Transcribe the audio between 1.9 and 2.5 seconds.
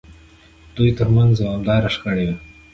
شخړې وې.